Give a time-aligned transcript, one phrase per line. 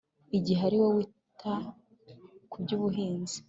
[0.37, 1.53] igihe ari we wita
[2.51, 3.37] ku by’ubuhinzi